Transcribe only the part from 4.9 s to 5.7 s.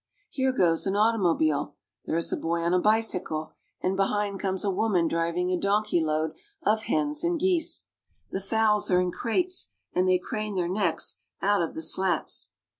driving a